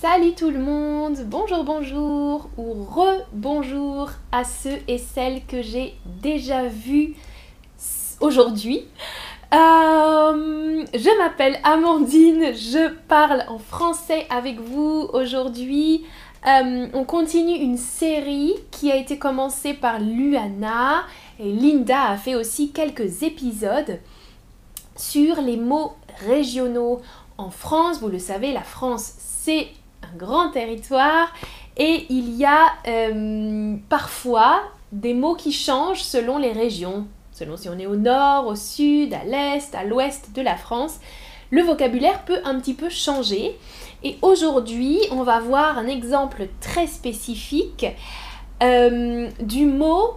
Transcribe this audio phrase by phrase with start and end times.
[0.00, 6.68] Salut tout le monde, bonjour bonjour ou re-bonjour à ceux et celles que j'ai déjà
[6.68, 7.16] vus
[8.20, 8.84] aujourd'hui.
[9.52, 16.04] Euh, je m'appelle Amandine, je parle en français avec vous aujourd'hui.
[16.46, 21.06] Euh, on continue une série qui a été commencée par Luana
[21.40, 23.98] et Linda a fait aussi quelques épisodes
[24.94, 25.94] sur les mots
[26.24, 27.00] régionaux.
[27.36, 29.14] En France, vous le savez, la France
[29.48, 29.68] c'est
[30.02, 31.32] un grand territoire
[31.76, 34.62] et il y a euh, parfois
[34.92, 39.14] des mots qui changent selon les régions, selon si on est au nord, au sud,
[39.14, 40.98] à l'est, à l'ouest de la France.
[41.50, 43.56] Le vocabulaire peut un petit peu changer.
[44.02, 47.86] Et aujourd'hui, on va voir un exemple très spécifique
[48.62, 50.14] euh, du mot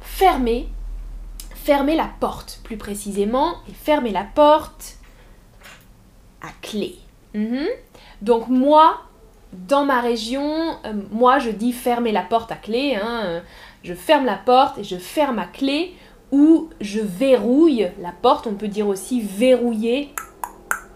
[0.00, 0.68] fermer.
[1.54, 4.96] Fermer la porte, plus précisément, et fermer la porte
[6.40, 6.96] à clé.
[7.34, 7.66] Mhm.
[8.22, 9.00] Donc moi,
[9.52, 12.96] dans ma région, euh, moi je dis fermer la porte à clé.
[12.96, 13.42] Hein.
[13.82, 15.94] je ferme la porte et je ferme à clé
[16.32, 18.46] ou je verrouille la porte.
[18.46, 20.14] On peut dire aussi verrouiller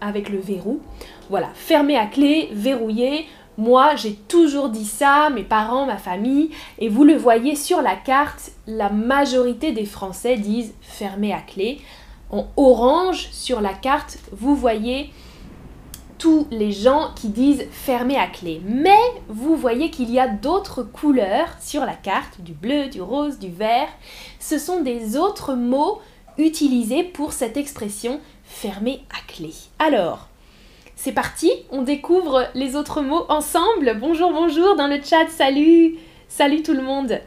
[0.01, 0.81] avec le verrou.
[1.29, 3.25] Voilà, fermer à clé, verrouiller.
[3.57, 7.95] Moi, j'ai toujours dit ça, mes parents, ma famille, et vous le voyez sur la
[7.95, 11.79] carte, la majorité des Français disent fermer à clé.
[12.31, 15.11] En orange sur la carte, vous voyez
[16.23, 18.61] tous les gens qui disent fermer à clé.
[18.63, 23.39] Mais vous voyez qu'il y a d'autres couleurs sur la carte, du bleu, du rose,
[23.39, 23.89] du vert.
[24.39, 25.99] Ce sont des autres mots
[26.37, 29.51] utilisés pour cette expression fermer à clé.
[29.79, 30.29] Alors,
[30.95, 33.97] c'est parti, on découvre les autres mots ensemble.
[33.99, 35.97] Bonjour, bonjour dans le chat, salut,
[36.29, 37.19] salut tout le monde.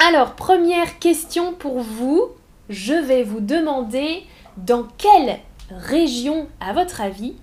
[0.00, 2.30] Alors, première question pour vous,
[2.68, 4.24] je vais vous demander
[4.56, 5.38] dans quelle
[5.70, 7.36] région, à votre avis,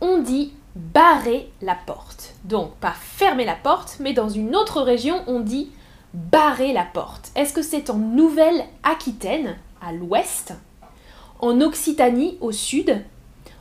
[0.00, 2.34] on dit barrer la porte.
[2.44, 5.70] Donc pas fermer la porte, mais dans une autre région, on dit
[6.12, 7.30] barrer la porte.
[7.34, 10.54] Est-ce que c'est en Nouvelle-Aquitaine, à l'ouest,
[11.40, 13.02] en Occitanie, au sud,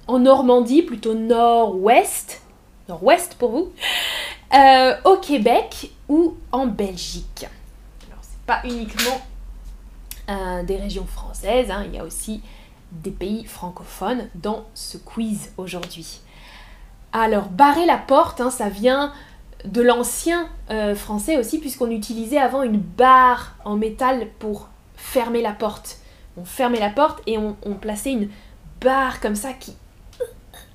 [0.08, 2.42] en Normandie, plutôt nord-ouest,
[2.88, 3.72] nord-ouest pour vous,
[4.54, 7.48] euh, au Québec ou en Belgique?
[8.08, 9.22] Alors c'est pas uniquement
[10.30, 12.42] euh, des régions françaises, hein, il y a aussi
[13.02, 16.22] des pays francophones dans ce quiz aujourd'hui.
[17.12, 19.12] Alors, barrer la porte, hein, ça vient
[19.66, 25.52] de l'ancien euh, français aussi, puisqu'on utilisait avant une barre en métal pour fermer la
[25.52, 25.98] porte.
[26.38, 28.30] On fermait la porte et on, plaçait une
[28.82, 29.74] barre comme ça qui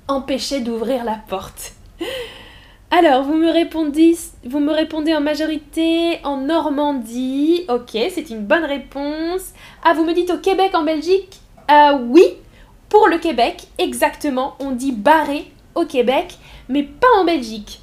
[0.07, 1.73] empêchait d'ouvrir la porte.
[2.91, 7.65] Alors, vous me, répondez, vous me répondez en majorité en Normandie.
[7.67, 9.53] Ok, c'est une bonne réponse.
[9.83, 11.39] Ah, vous me dites au Québec, en Belgique?
[11.69, 12.23] Euh, Oui,
[12.89, 16.37] pour le Québec, exactement, on dit barrer au Québec,
[16.67, 17.81] mais pas en Belgique.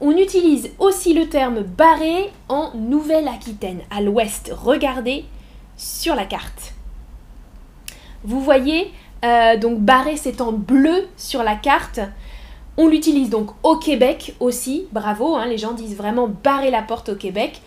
[0.00, 4.52] On utilise aussi le terme barré en Nouvelle-Aquitaine, à l'ouest.
[4.54, 5.24] Regardez
[5.76, 6.74] sur la carte.
[8.24, 8.92] Vous voyez,
[9.24, 12.00] euh, donc barré c'est en bleu sur la carte.
[12.76, 17.08] On l'utilise donc au Québec aussi, bravo, hein, les gens disent vraiment barrer la porte
[17.08, 17.62] au Québec.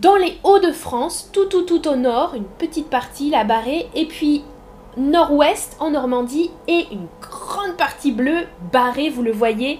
[0.00, 4.42] Dans les Hauts-de-France, tout tout tout au nord, une petite partie, la barrée, et puis
[4.96, 9.78] nord-ouest en Normandie et une grande partie bleue barrée, vous le voyez,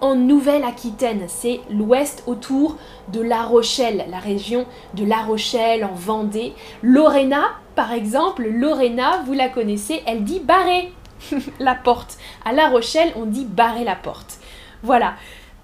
[0.00, 1.24] en Nouvelle-Aquitaine.
[1.28, 2.76] C'est l'ouest autour
[3.08, 6.52] de La Rochelle, la région de La Rochelle en Vendée.
[6.82, 10.92] Lorena, par exemple, Lorena, vous la connaissez, elle dit barrer
[11.60, 12.18] la porte.
[12.44, 14.38] À La Rochelle, on dit barrer la porte.
[14.82, 15.14] Voilà.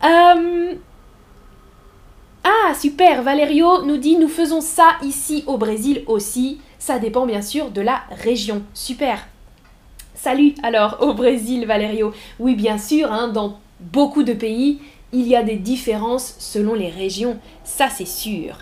[0.04, 0.75] Euh,
[2.44, 6.60] ah, super, Valerio nous dit nous faisons ça ici au Brésil aussi.
[6.78, 8.62] Ça dépend bien sûr de la région.
[8.75, 9.27] Super.
[10.15, 12.12] Salut alors au Brésil, Valerio.
[12.39, 14.81] Oui, bien sûr, hein, dans beaucoup de pays,
[15.12, 17.39] il y a des différences selon les régions.
[17.65, 18.59] Ça, c'est sûr.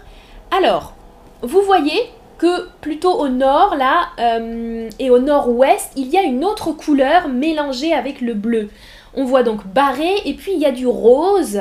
[0.57, 0.95] Alors,
[1.43, 6.45] vous voyez que plutôt au nord, là, euh, et au nord-ouest, il y a une
[6.45, 8.69] autre couleur mélangée avec le bleu.
[9.15, 11.61] On voit donc barré, et puis il y a du rose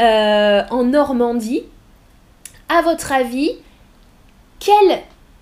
[0.00, 1.64] euh, en Normandie.
[2.68, 3.52] À votre avis,
[4.60, 5.00] quel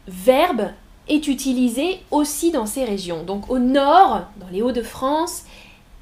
[0.09, 0.71] verbe
[1.09, 3.23] est utilisé aussi dans ces régions.
[3.25, 5.45] Donc au nord, dans les Hauts-de-France,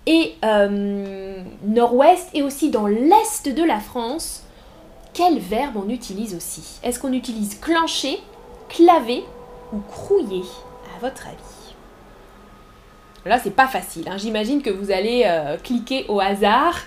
[0.07, 4.45] et euh, nord-ouest, et aussi dans l'est de la France,
[5.13, 6.81] quel verbe on utilise aussi?
[6.83, 8.19] Est-ce qu'on utilise clencher,
[8.69, 9.25] claver
[9.73, 10.45] ou crouiller,
[10.97, 11.75] à votre avis
[13.27, 14.09] Là, c'est pas facile.
[14.09, 14.17] Hein.
[14.17, 16.79] J'imagine que vous allez euh, cliquer au hasard.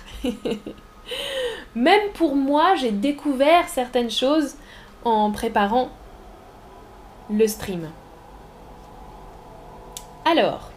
[1.76, 4.54] Même pour moi, j'ai découvert certaines choses
[5.04, 5.90] en préparant
[7.30, 7.90] le stream.
[10.24, 10.70] Alors,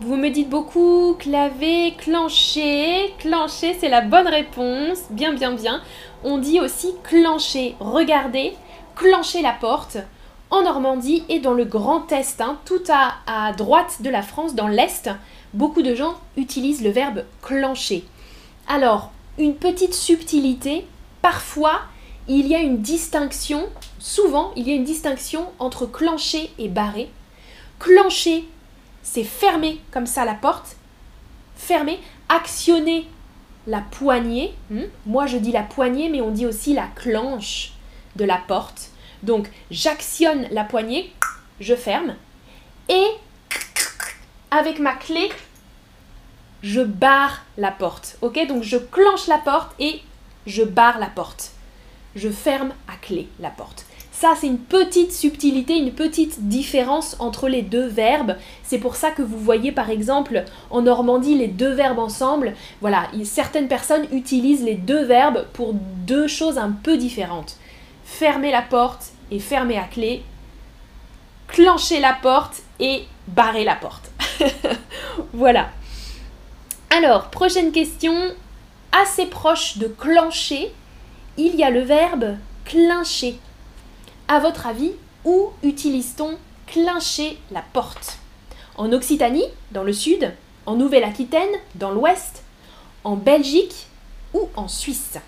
[0.00, 3.14] Vous me dites beaucoup claver, clencher.
[3.20, 4.98] Clencher, c'est la bonne réponse.
[5.10, 5.80] Bien, bien, bien.
[6.24, 7.76] On dit aussi clencher.
[7.78, 8.54] Regardez,
[8.96, 9.98] clencher la porte
[10.50, 14.54] en Normandie et dans le Grand Est, hein, tout à, à droite de la France,
[14.54, 15.10] dans l'Est,
[15.54, 18.04] beaucoup de gens utilisent le verbe clencher.
[18.68, 20.86] Alors, une petite subtilité,
[21.22, 21.80] parfois
[22.28, 23.68] il y a une distinction,
[23.98, 27.10] souvent il y a une distinction entre clencher et barrer.
[27.78, 28.44] Clencher,
[29.02, 30.76] c'est fermer comme ça la porte,
[31.56, 33.06] fermer, actionner
[33.66, 34.54] la poignée.
[34.70, 34.84] Hmm?
[35.06, 37.72] Moi je dis la poignée, mais on dit aussi la clenche
[38.16, 38.90] de la porte.
[39.22, 41.12] Donc j'actionne la poignée,
[41.60, 42.14] je ferme,
[42.88, 43.06] et
[44.50, 45.30] avec ma clé,
[46.62, 48.16] je barre la porte.
[48.22, 48.46] Ok?
[48.46, 50.00] Donc je clenche la porte et
[50.46, 51.50] je barre la porte.
[52.16, 53.86] Je ferme à clé la porte.
[54.12, 58.36] Ça, c'est une petite subtilité, une petite différence entre les deux verbes.
[58.62, 62.54] C'est pour ça que vous voyez par exemple en Normandie les deux verbes ensemble.
[62.80, 67.56] Voilà, certaines personnes utilisent les deux verbes pour deux choses un peu différentes.
[68.04, 70.22] Fermer la porte et fermer à clé.
[71.48, 74.10] Clencher la porte et barrer la porte.
[75.32, 75.70] voilà.
[76.96, 78.14] Alors, prochaine question.
[78.92, 80.72] Assez proche de clencher,
[81.36, 83.38] il y a le verbe clincher.
[84.28, 84.92] À votre avis,
[85.24, 86.36] où utilise-t-on
[86.66, 88.18] clincher la porte?
[88.76, 90.32] En Occitanie, dans le sud,
[90.66, 92.42] en Nouvelle-Aquitaine, dans l'ouest,
[93.04, 93.86] en Belgique
[94.32, 95.18] ou en Suisse?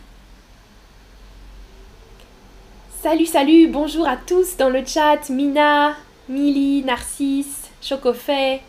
[3.02, 5.94] Salut, salut, bonjour à tous dans le chat, Mina,
[6.28, 8.62] Mili, Narcisse, Chocofet,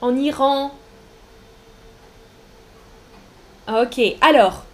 [0.00, 0.72] en Iran.
[3.68, 4.64] Ok, alors,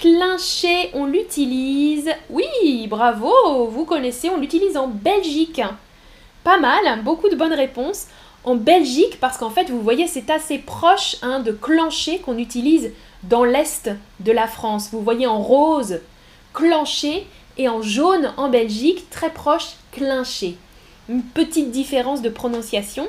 [0.00, 2.10] clincher, on l'utilise.
[2.30, 5.60] Oui, bravo, vous connaissez, on l'utilise en Belgique.
[6.44, 8.06] Pas mal, beaucoup de bonnes réponses.
[8.44, 12.92] En Belgique, parce qu'en fait, vous voyez, c'est assez proche hein, de clencher qu'on utilise
[13.24, 13.90] dans l'est
[14.20, 14.90] de la France.
[14.92, 16.00] Vous voyez en rose,
[16.54, 20.56] clencher, et en jaune en Belgique, très proche, clincher.
[21.08, 23.08] Une petite différence de prononciation.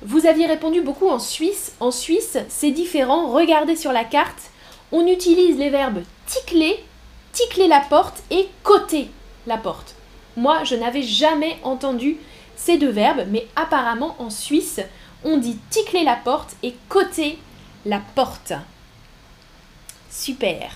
[0.00, 1.72] Vous aviez répondu beaucoup en Suisse.
[1.80, 3.28] En Suisse, c'est différent.
[3.28, 4.50] Regardez sur la carte.
[4.92, 6.84] On utilise les verbes ticler,
[7.32, 9.10] ticler la porte et coter
[9.46, 9.94] la porte.
[10.36, 12.16] Moi, je n'avais jamais entendu
[12.56, 14.80] ces deux verbes, mais apparemment en Suisse,
[15.24, 17.38] on dit ticler la porte et coter
[17.86, 18.52] la porte.
[20.10, 20.70] Super.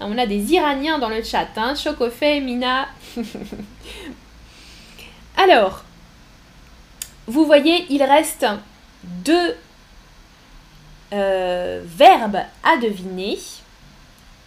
[0.00, 2.88] On a des Iraniens dans le chat, hein Chokofé, Mina.
[5.36, 5.84] Alors,
[7.26, 8.46] vous voyez, il reste
[9.04, 9.54] deux
[11.12, 13.38] euh, verbes à deviner.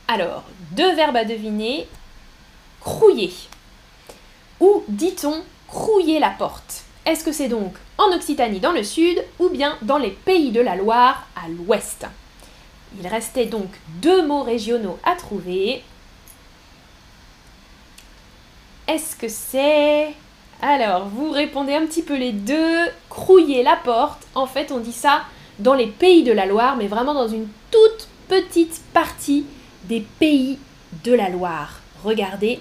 [0.07, 1.87] Alors, deux verbes à deviner.
[2.79, 3.33] Crouiller.
[4.59, 9.49] Ou dit-on crouiller la porte Est-ce que c'est donc en Occitanie dans le sud ou
[9.49, 12.05] bien dans les pays de la Loire à l'ouest?
[12.99, 13.69] Il restait donc
[14.01, 15.83] deux mots régionaux à trouver.
[18.87, 20.13] Est-ce que c'est...
[20.61, 22.85] Alors, vous répondez un petit peu les deux.
[23.09, 24.21] Crouiller la porte.
[24.35, 25.23] En fait, on dit ça
[25.59, 29.45] dans les pays de la Loire, mais vraiment dans une toute petite partie
[29.85, 30.57] des pays
[31.03, 31.81] de la Loire.
[32.03, 32.59] Regardez,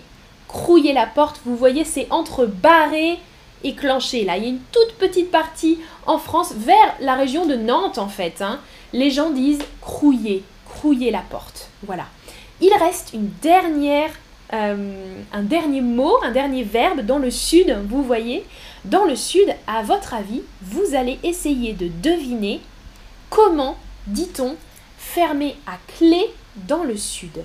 [0.48, 3.18] crouiller la porte, vous voyez, c'est entre barrer
[3.64, 4.24] et clencher.
[4.24, 7.98] Là, il y a une toute petite partie en France, vers la région de Nantes
[7.98, 8.42] en fait.
[8.42, 8.60] Hein
[8.92, 11.68] les gens disent crouiller, crouiller la porte.
[11.84, 12.04] Voilà.
[12.61, 14.11] Il reste une dernière,
[14.52, 18.44] euh, un dernier mot, un dernier verbe dans le sud, vous voyez.
[18.84, 22.61] Dans le sud, à votre avis, vous allez essayer de deviner
[23.32, 24.56] comment dit-on
[24.98, 26.30] fermer à clé
[26.68, 27.42] dans le sud?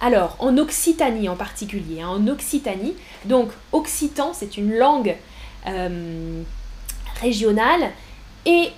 [0.00, 2.94] Alors, en Occitanie en particulier, hein, en Occitanie,
[3.26, 5.14] donc occitan, c'est une langue
[5.66, 6.42] euh,
[7.20, 7.90] régionale,
[8.46, 8.70] et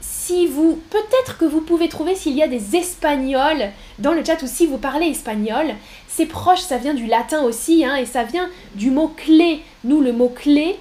[0.00, 4.42] si vous, peut-être que vous pouvez trouver s'il y a des espagnols dans le chat
[4.42, 5.74] ou si vous parlez espagnol,
[6.08, 9.62] c'est proche, ça vient du latin aussi, hein, et ça vient du mot clé.
[9.84, 10.78] Nous, le mot clé,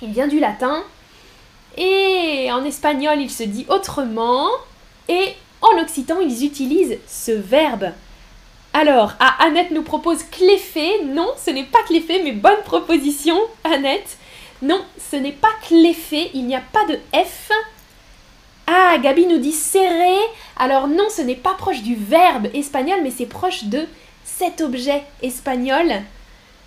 [0.00, 0.82] il vient du latin,
[1.80, 4.46] et en espagnol, il se dit autrement,
[5.08, 7.90] et en occitan, ils utilisent ce verbe.
[8.72, 11.02] Alors, ah, Annette nous propose cléfé.
[11.04, 14.18] Non, ce n'est pas cléfé, mais bonne proposition, Annette.
[14.62, 17.50] Non, ce n'est pas cléfé, il n'y a pas de F
[18.72, 20.20] ah, Gabi nous dit serrer.
[20.56, 23.84] Alors non, ce n'est pas proche du verbe espagnol, mais c'est proche de
[24.24, 25.92] cet objet espagnol.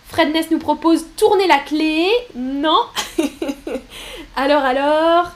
[0.08, 2.08] Fredness nous propose tourner la clé.
[2.36, 2.86] Non.
[4.36, 5.32] alors, alors,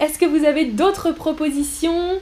[0.00, 2.20] est-ce que vous avez d'autres propositions?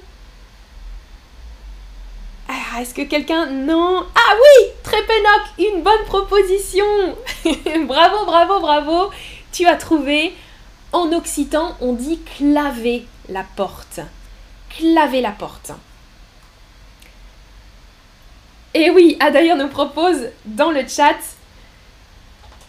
[2.48, 3.46] Ah, Est-ce que quelqu'un...
[3.46, 4.04] Non.
[4.14, 6.84] Ah oui Trépénoc, une bonne proposition.
[7.86, 9.10] bravo, bravo, bravo.
[9.52, 10.34] Tu as trouvé.
[10.92, 14.00] En occitan, on dit claver la porte.
[14.70, 15.70] Claver la porte.
[18.74, 21.16] Et oui, Adair nous propose dans le chat.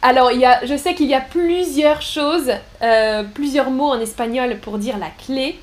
[0.01, 3.99] Alors, il y a, je sais qu'il y a plusieurs choses, euh, plusieurs mots en
[3.99, 5.59] espagnol pour dire la clé,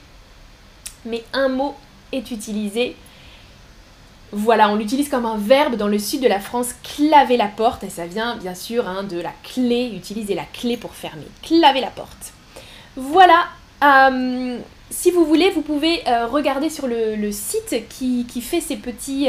[1.05, 1.75] mais un mot
[2.13, 2.95] est utilisé.
[4.31, 7.83] Voilà, on l'utilise comme un verbe dans le sud de la France, claver la porte,
[7.83, 11.81] et ça vient bien sûr hein, de la clé, utiliser la clé pour fermer, claver
[11.81, 12.33] la porte.
[12.95, 13.47] Voilà,
[13.83, 14.59] euh,
[14.91, 19.29] si vous voulez, vous pouvez euh, regarder sur le, site qui, fait ces petits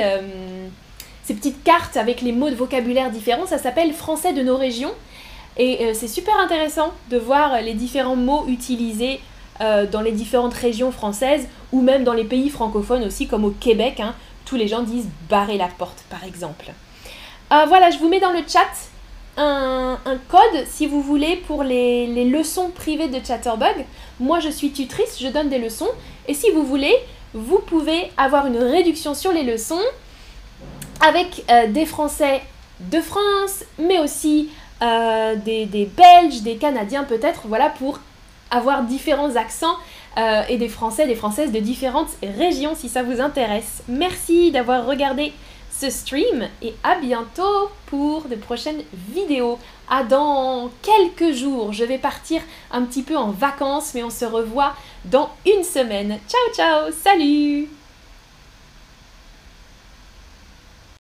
[1.29, 3.45] ces petites cartes avec les mots de vocabulaire différents.
[3.45, 4.91] Ça s'appelle Français de nos régions.
[5.57, 9.19] Et euh, c'est super intéressant de voir les différents mots utilisés
[9.61, 13.51] euh, dans les différentes régions françaises ou même dans les pays francophones aussi, comme au
[13.51, 13.99] Québec.
[13.99, 14.15] Hein.
[14.45, 16.71] tous les gens disent barrer la porte, par exemple.
[17.53, 18.71] Euh, voilà, je vous mets dans le chat
[19.37, 23.85] un, code, si vous voulez, pour les, les, leçons privées de Chatterbug.
[24.19, 25.89] Moi, je suis tutrice, je donne des leçons.
[26.27, 26.95] Et si vous voulez,
[27.35, 29.79] vous pouvez avoir une réduction sur les leçons
[31.01, 32.41] avec euh, des Français
[32.79, 34.49] de France, mais aussi
[34.81, 37.99] euh, des, Belges, des Canadiens peut-être, voilà, pour
[38.51, 39.75] avoir différents accents
[40.17, 43.83] euh, et des Français, des Françaises de différentes régions si ça vous intéresse.
[43.87, 45.33] Merci d'avoir regardé
[45.71, 48.81] ce stream et à bientôt pour de prochaines
[49.13, 49.59] vidéos.
[49.89, 52.41] À dans quelques jours, je vais partir
[52.71, 54.75] un petit peu en vacances, mais on se revoit
[55.05, 56.19] dans une semaine.
[56.27, 57.78] Ciao ciao, salut